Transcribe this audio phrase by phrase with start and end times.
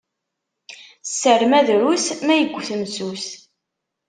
[1.09, 3.25] Sser ma drus, ma igget messus.